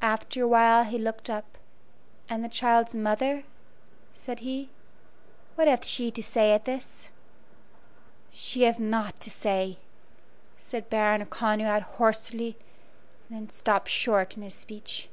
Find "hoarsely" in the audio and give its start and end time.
11.82-12.56